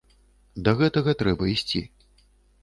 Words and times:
Да 0.67 0.73
гэтага 0.79 1.15
трэба 1.21 1.51
ісці. 1.53 1.85